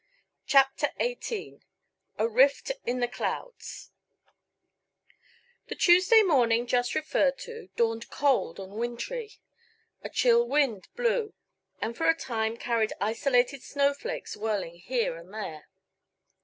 [0.47, 1.59] CHAPTER XVIII
[2.17, 3.91] A RIFT IN THE CLOUDS
[5.67, 9.33] The Tuesday morning just referred to dawned cold and wintry.
[10.01, 11.35] A chill wind blew
[11.79, 15.67] and for a time carried isolated snowflakes whirling here and there.